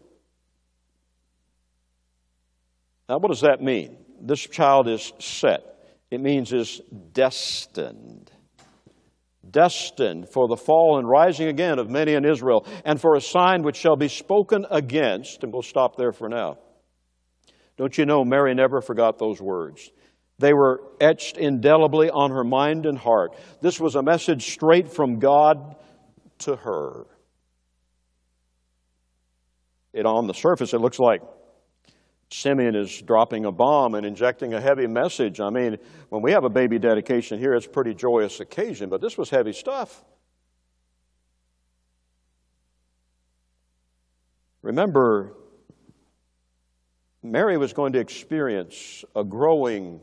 [3.09, 3.97] Now, what does that mean?
[4.21, 5.63] This child is set.
[6.11, 8.31] It means is destined
[9.49, 13.63] destined for the fall and rising again of many in Israel, and for a sign
[13.63, 15.43] which shall be spoken against.
[15.43, 16.57] And we'll stop there for now.
[17.77, 19.89] Don't you know, Mary never forgot those words.
[20.41, 23.35] They were etched indelibly on her mind and heart.
[23.61, 25.75] This was a message straight from God
[26.39, 27.05] to her.
[29.93, 31.21] It on the surface, it looks like
[32.31, 35.39] Simeon is dropping a bomb and injecting a heavy message.
[35.39, 35.77] I mean,
[36.09, 39.29] when we have a baby dedication here, it's a pretty joyous occasion, but this was
[39.29, 40.03] heavy stuff.
[44.63, 45.33] Remember,
[47.21, 49.99] Mary was going to experience a growing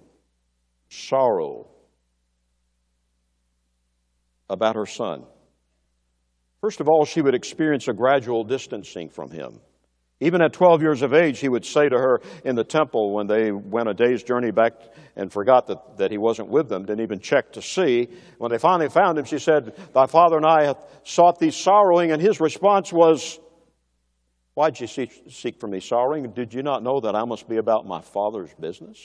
[0.89, 1.69] sorrow
[4.49, 5.25] about her son.
[6.61, 9.61] First of all, she would experience a gradual distancing from him.
[10.21, 13.29] Even at 12 years of age, he would say to her in the temple when
[13.29, 14.73] they went a day's journey back
[15.15, 18.09] and forgot that, that he wasn't with them, didn't even check to see.
[18.39, 22.11] When they finally found him, she said, Thy father and I have sought thee sorrowing.
[22.11, 23.39] And his response was,
[24.55, 26.33] Why'd you seek, seek for me sorrowing?
[26.33, 28.99] Did you not know that I must be about my father's business?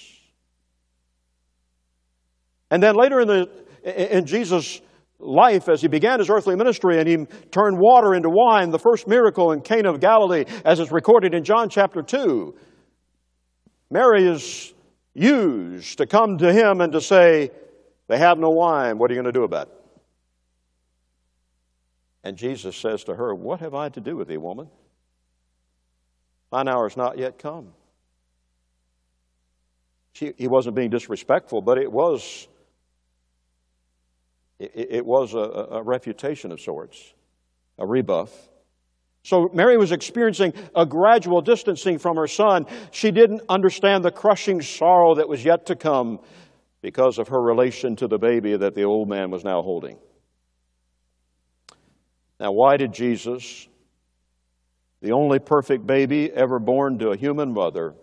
[2.74, 4.82] And then later in, the, in Jesus'
[5.20, 7.18] life as he began his earthly ministry and he
[7.52, 11.44] turned water into wine, the first miracle in Cana of Galilee, as it's recorded in
[11.44, 12.56] John chapter 2.
[13.92, 14.74] Mary is
[15.14, 17.52] used to come to him and to say,
[18.08, 18.98] They have no wine.
[18.98, 19.74] What are you going to do about it?
[22.24, 24.68] And Jesus says to her, What have I to do with thee, woman?
[26.52, 27.74] Mine hour is not yet come.
[30.14, 32.48] She, he wasn't being disrespectful, but it was
[34.74, 35.38] it, it was a,
[35.78, 37.14] a refutation of sorts,
[37.78, 38.32] a rebuff.
[39.24, 42.66] So Mary was experiencing a gradual distancing from her son.
[42.92, 46.20] She didn't understand the crushing sorrow that was yet to come
[46.82, 49.98] because of her relation to the baby that the old man was now holding.
[52.40, 53.70] Now, why did Jesus,
[55.02, 57.96] the only perfect baby ever born to a human mother,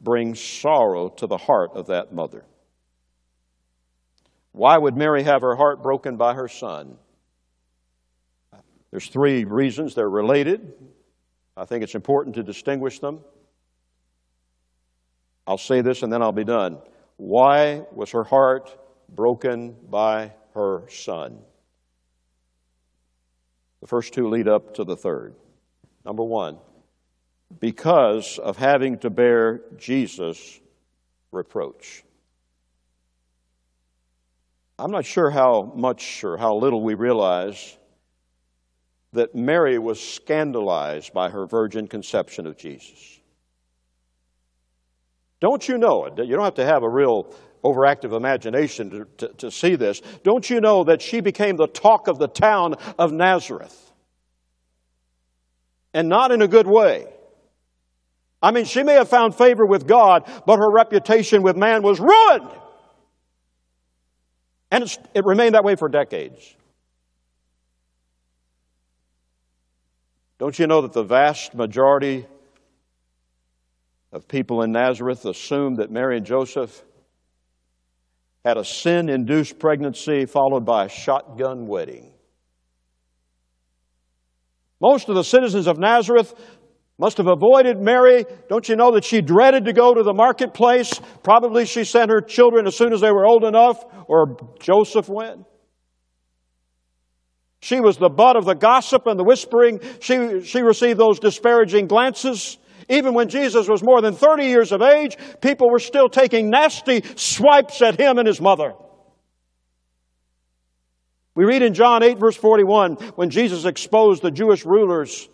[0.00, 2.44] bring sorrow to the heart of that mother?
[4.56, 6.96] Why would Mary have her heart broken by her son?
[8.90, 9.94] There's three reasons.
[9.94, 10.72] They're related.
[11.58, 13.20] I think it's important to distinguish them.
[15.46, 16.78] I'll say this and then I'll be done.
[17.18, 18.74] Why was her heart
[19.10, 21.38] broken by her son?
[23.82, 25.34] The first two lead up to the third.
[26.02, 26.56] Number one,
[27.60, 30.60] because of having to bear Jesus'
[31.30, 32.05] reproach.
[34.78, 37.76] I'm not sure how much or how little we realize
[39.12, 43.20] that Mary was scandalized by her virgin conception of Jesus.
[45.40, 46.18] Don't you know it?
[46.18, 50.00] You don't have to have a real overactive imagination to, to, to, see this.
[50.22, 53.92] Don't you know that she became the talk of the town of Nazareth?
[55.94, 57.06] And not in a good way.
[58.42, 61.98] I mean, she may have found favor with God, but her reputation with man was
[61.98, 62.50] ruined.
[64.70, 66.56] And it remained that way for decades.
[70.38, 72.26] Don't you know that the vast majority
[74.12, 76.84] of people in Nazareth assumed that Mary and Joseph
[78.44, 82.12] had a sin induced pregnancy followed by a shotgun wedding?
[84.80, 86.34] Most of the citizens of Nazareth
[86.98, 88.24] must have avoided Mary.
[88.48, 90.98] Don't you know that she dreaded to go to the marketplace?
[91.22, 95.44] Probably she sent her children as soon as they were old enough, or Joseph went.
[97.60, 99.80] She was the butt of the gossip and the whispering.
[100.00, 102.58] She, she received those disparaging glances.
[102.88, 107.02] Even when Jesus was more than 30 years of age, people were still taking nasty
[107.16, 108.72] swipes at him and his mother.
[111.34, 115.28] We read in John 8, verse 41, when Jesus exposed the Jewish rulers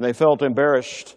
[0.00, 1.14] and they felt embarrassed.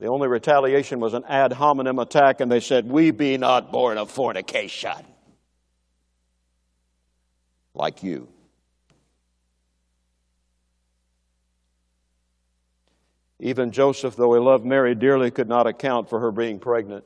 [0.00, 3.98] The only retaliation was an ad hominem attack, and they said, We be not born
[3.98, 4.90] of fornication.
[7.72, 8.26] Like you.
[13.38, 17.04] Even Joseph, though he loved Mary dearly, could not account for her being pregnant.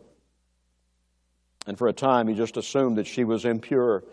[1.67, 4.05] And for a time, he just assumed that she was impure.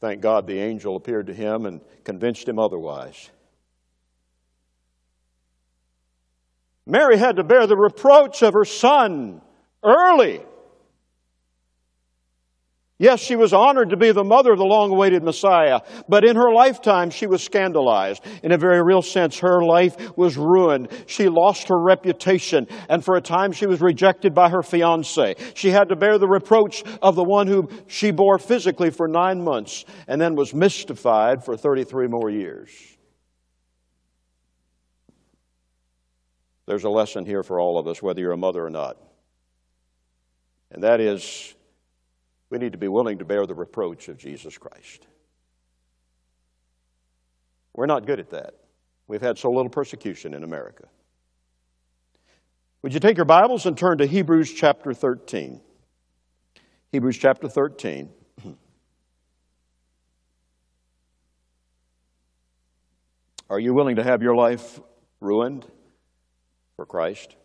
[0.00, 3.30] Thank God the angel appeared to him and convinced him otherwise.
[6.90, 9.40] Mary had to bear the reproach of her son
[9.84, 10.40] early.
[12.98, 16.36] Yes, she was honored to be the mother of the long awaited Messiah, but in
[16.36, 18.22] her lifetime she was scandalized.
[18.42, 20.88] In a very real sense, her life was ruined.
[21.06, 25.36] She lost her reputation, and for a time she was rejected by her fiance.
[25.54, 29.42] She had to bear the reproach of the one whom she bore physically for nine
[29.42, 32.68] months, and then was mystified for 33 more years.
[36.66, 38.96] There's a lesson here for all of us, whether you're a mother or not.
[40.70, 41.54] And that is,
[42.48, 45.06] we need to be willing to bear the reproach of Jesus Christ.
[47.74, 48.54] We're not good at that.
[49.08, 50.84] We've had so little persecution in America.
[52.82, 55.60] Would you take your Bibles and turn to Hebrews chapter 13?
[56.92, 58.10] Hebrews chapter 13.
[63.50, 64.80] Are you willing to have your life
[65.20, 65.66] ruined?
[66.80, 67.36] For Christ?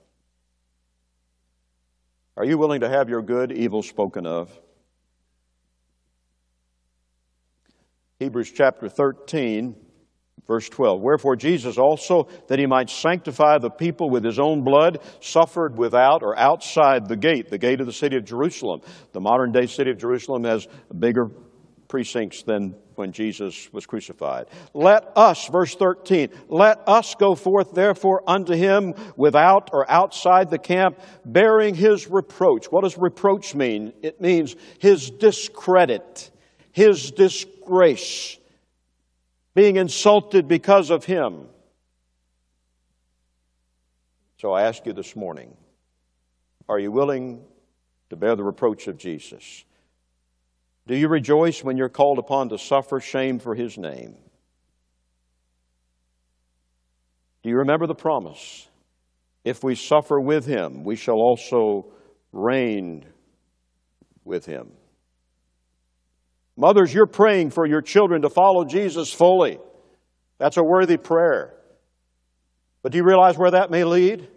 [2.38, 4.49] Are you willing to have your good evil spoken of?
[8.19, 9.75] Hebrews chapter 13,
[10.47, 11.01] verse 12.
[11.01, 16.23] Wherefore Jesus also, that he might sanctify the people with his own blood, suffered without
[16.23, 18.79] or outside the gate, the gate of the city of Jerusalem.
[19.11, 21.25] The modern day city of Jerusalem has a bigger
[21.95, 24.47] precincts than when Jesus was crucified.
[24.73, 30.57] Let us, verse 13, let us go forth therefore unto him without or outside the
[30.57, 32.65] camp, bearing his reproach.
[32.65, 33.93] What does reproach mean?
[34.01, 36.31] It means his discredit,
[36.73, 38.37] his disgrace,
[39.53, 41.47] being insulted because of him.
[44.39, 45.55] So I ask you this morning
[46.67, 47.45] are you willing
[48.09, 49.63] to bear the reproach of Jesus?
[50.88, 54.15] Do you rejoice when you're called upon to suffer shame for his name?
[57.41, 58.67] Do you remember the promise?
[59.43, 61.91] If we suffer with him, we shall also
[62.31, 63.05] reign
[64.23, 64.71] with him.
[66.57, 69.59] Mothers, you're praying for your children to follow Jesus fully.
[70.38, 71.53] That's a worthy prayer.
[72.81, 74.27] But do you realize where that may lead?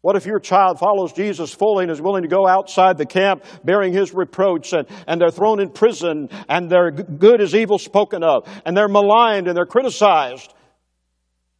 [0.00, 3.44] What if your child follows Jesus fully and is willing to go outside the camp
[3.64, 8.22] bearing his reproach and, and they're thrown in prison and their good is evil spoken
[8.22, 10.54] of and they're maligned and they're criticized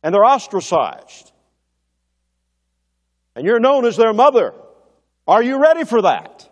[0.03, 1.32] and they're ostracized?
[3.34, 4.55] And you're known as their mother.
[5.26, 6.49] Are you ready for that?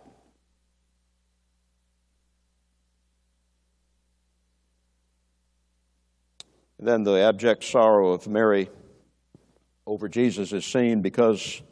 [6.78, 8.68] And then the abject sorrow of Mary
[9.86, 11.62] over Jesus is seen because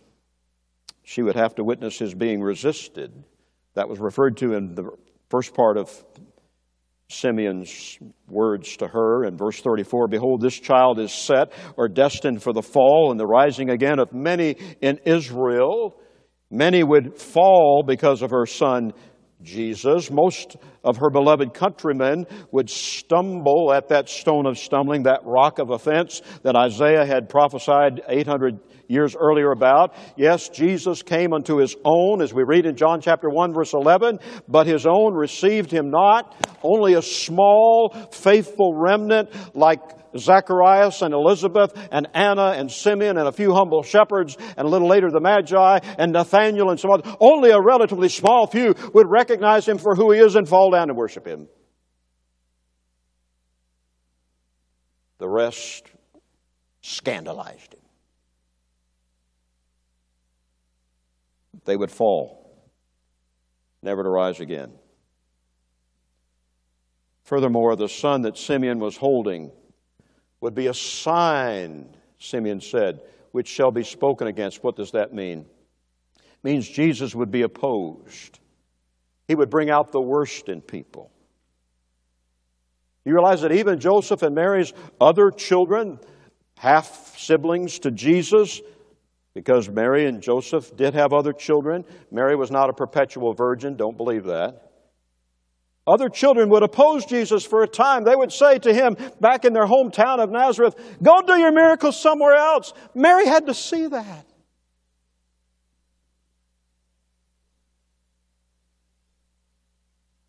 [1.05, 3.13] she would have to witness his being resisted.
[3.75, 4.91] That was referred to in the
[5.29, 5.91] first part of
[7.09, 7.99] Simeon's
[8.29, 12.63] words to her in verse 34 Behold, this child is set or destined for the
[12.63, 16.01] fall and the rising again of many in Israel.
[16.51, 18.93] Many would fall because of her son
[19.43, 20.11] Jesus.
[20.11, 25.71] Most of her beloved countrymen would stumble at that stone of stumbling, that rock of
[25.71, 28.59] offense that Isaiah had prophesied 800
[28.89, 29.95] years earlier about.
[30.17, 34.21] Yes, Jesus came unto his own, as we read in John chapter 1, verse 11,
[34.49, 36.35] but his own received him not.
[36.63, 39.81] Only a small, faithful remnant, like
[40.17, 44.89] Zacharias and Elizabeth and Anna and Simeon and a few humble shepherds and a little
[44.89, 47.13] later the Magi and Nathaniel and some others.
[47.21, 50.89] Only a relatively small few would recognize him for who he is and fall down
[50.89, 51.49] and worship him.
[55.19, 55.91] The rest
[56.83, 57.81] scandalized him.
[61.65, 62.69] They would fall,
[63.83, 64.73] never to rise again.
[67.23, 69.51] Furthermore, the son that Simeon was holding
[70.41, 71.89] would be a sign,
[72.19, 73.01] Simeon said,
[73.33, 74.63] which shall be spoken against.
[74.63, 75.47] What does that mean?
[76.17, 78.39] It means Jesus would be opposed.
[79.27, 81.11] He would bring out the worst in people.
[83.07, 85.99] You realize that even Joseph and Mary's other children,
[86.59, 88.61] half siblings to Jesus,
[89.35, 91.85] because Mary and Joseph did have other children.
[92.11, 94.71] Mary was not a perpetual virgin, don't believe that.
[95.87, 98.05] Other children would oppose Jesus for a time.
[98.05, 102.01] They would say to him back in their hometown of Nazareth, Go do your miracles
[102.01, 102.73] somewhere else.
[102.95, 104.27] Mary had to see that.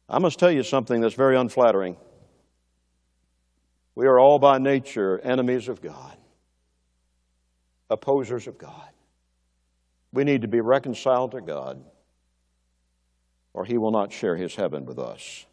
[0.10, 1.96] I must tell you something that's very unflattering.
[3.96, 6.18] We are all by nature enemies of God,
[7.90, 8.90] opposers of God.
[10.16, 11.84] We need to be reconciled to God
[13.54, 15.46] or he will not share his heaven with us.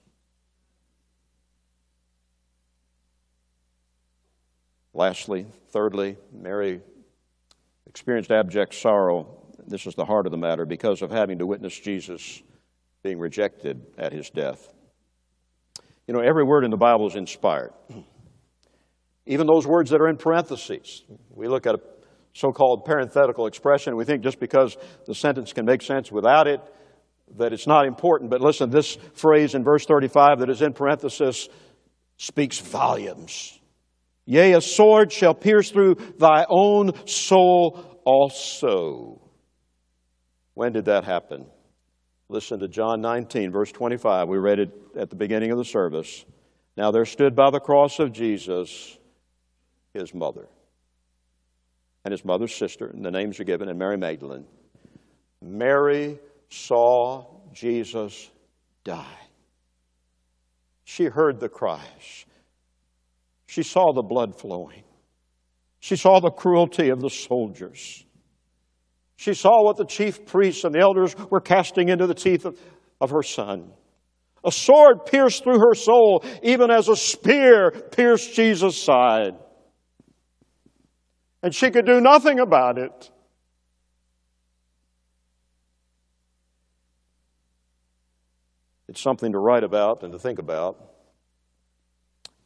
[4.95, 6.81] Lastly, thirdly, Mary
[7.87, 9.27] experienced abject sorrow.
[9.67, 12.43] This is the heart of the matter because of having to witness Jesus
[13.03, 14.73] being rejected at his death.
[16.07, 17.73] You know, every word in the Bible is inspired.
[19.27, 21.05] Even those words that are in parentheses.
[21.31, 21.81] We look at a
[22.33, 24.77] so called parenthetical expression, we think just because
[25.07, 26.61] the sentence can make sense without it,
[27.37, 31.49] that it's not important, but listen, this phrase in verse 35 that is in parenthesis
[32.17, 33.59] speaks volumes.
[34.25, 39.21] Yea, a sword shall pierce through thy own soul also.
[40.55, 41.47] When did that happen?
[42.29, 44.29] Listen to John 19, verse 25.
[44.29, 46.25] We read it at the beginning of the service.
[46.77, 48.99] Now there stood by the cross of Jesus
[49.93, 50.49] his mother
[52.05, 54.47] and his mother's sister, and the names are given, and Mary Magdalene.
[55.41, 56.19] Mary
[56.51, 58.31] saw Jesus
[58.85, 59.19] die.
[60.85, 62.27] She heard the cries.
[63.47, 64.83] She saw the blood flowing.
[65.81, 68.05] She saw the cruelty of the soldiers.
[69.17, 72.59] She saw what the chief priests and the elders were casting into the teeth of,
[73.01, 73.71] of her son.
[74.45, 79.37] A sword pierced through her soul, even as a spear pierced Jesus' side.
[81.43, 83.11] And she could do nothing about it.
[88.89, 90.93] It's something to write about and to think about.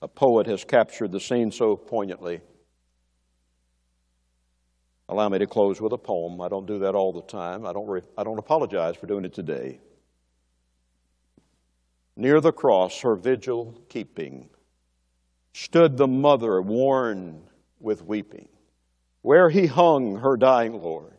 [0.01, 2.41] A poet has captured the scene so poignantly.
[5.09, 6.41] Allow me to close with a poem.
[6.41, 7.67] I don't do that all the time.
[7.67, 9.81] I don't, re- I don't apologize for doing it today.
[12.17, 14.49] Near the cross, her vigil keeping,
[15.53, 17.43] stood the mother worn
[17.79, 18.49] with weeping,
[19.27, 21.18] where he hung her dying Lord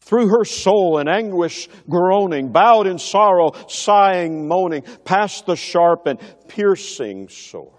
[0.00, 6.18] through her soul in anguish groaning, bowed in sorrow, sighing, moaning, past the sharp and
[6.48, 7.74] piercing sword.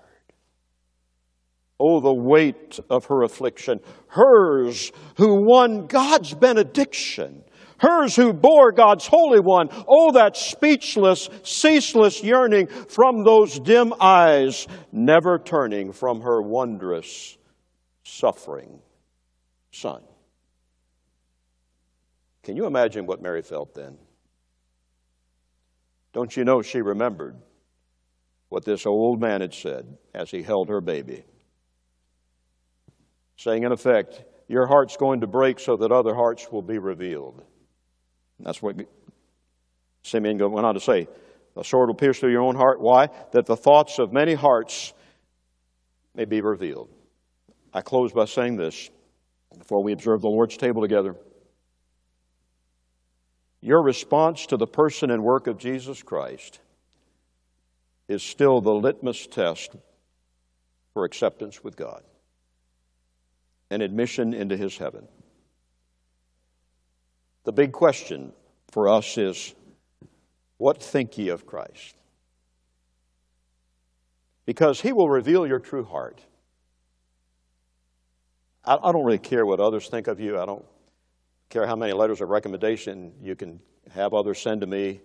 [1.79, 3.79] Oh, the weight of her affliction,
[4.09, 7.43] hers who won God's benediction,
[7.79, 9.69] hers who bore God's Holy One.
[9.87, 17.39] Oh, that speechless, ceaseless yearning from those dim eyes, never turning from her wondrous,
[18.03, 18.81] suffering
[19.71, 20.01] Son.
[22.43, 23.97] Can you imagine what Mary felt then?
[26.13, 27.35] Don't you know she remembered
[28.49, 31.23] what this old man had said as he held her baby?
[33.37, 37.43] Saying, in effect, your heart's going to break so that other hearts will be revealed.
[38.39, 38.75] That's what
[40.01, 41.07] Simeon went on to say.
[41.55, 42.81] The sword will pierce through your own heart.
[42.81, 43.09] Why?
[43.31, 44.93] That the thoughts of many hearts
[46.15, 46.89] may be revealed.
[47.73, 48.89] I close by saying this
[49.57, 51.15] before we observe the Lord's table together.
[53.61, 56.59] Your response to the person and work of Jesus Christ
[58.07, 59.75] is still the litmus test
[60.93, 62.03] for acceptance with God
[63.69, 65.07] and admission into His heaven.
[67.43, 68.33] The big question
[68.71, 69.53] for us is
[70.57, 71.95] what think ye of Christ?
[74.45, 76.21] Because He will reveal your true heart.
[78.63, 80.39] I, I don't really care what others think of you.
[80.39, 80.65] I don't
[81.49, 83.59] care how many letters of recommendation you can
[83.91, 85.01] have others send to me.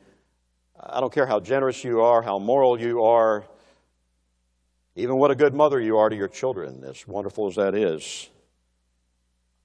[0.79, 3.45] I don't care how generous you are, how moral you are.
[4.97, 8.29] even what a good mother you are to your children, as wonderful as that is,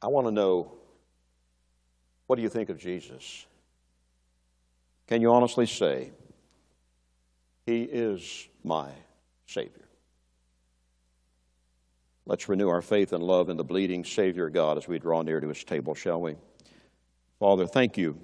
[0.01, 0.71] I want to know
[2.27, 3.45] what do you think of Jesus?
[5.07, 6.11] Can you honestly say,
[7.65, 8.89] He is my
[9.47, 9.88] Savior?
[12.29, 15.39] Let's renew our faith and love in the bleeding Savior God as we draw near
[15.39, 16.35] to His table, shall we?
[17.39, 18.19] Father, thank you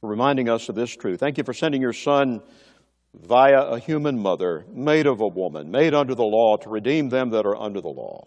[0.00, 1.20] for reminding us of this truth.
[1.20, 2.42] Thank you for sending your Son
[3.14, 7.30] via a human mother, made of a woman, made under the law, to redeem them
[7.30, 8.26] that are under the law.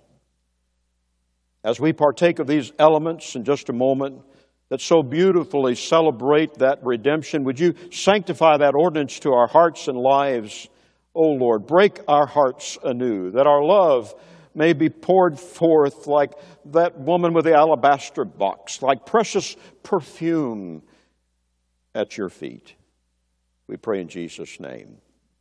[1.61, 4.21] As we partake of these elements in just a moment
[4.69, 9.97] that so beautifully celebrate that redemption, would you sanctify that ordinance to our hearts and
[9.97, 10.69] lives?
[11.16, 14.13] O Lord, break our hearts anew, that our love
[14.53, 16.34] may be poured forth like
[16.66, 20.84] that woman with the alabaster box, like precious perfume
[21.93, 22.76] at your feet.
[23.68, 24.97] We pray in Jesus' name.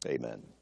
[0.06, 0.53] Amen.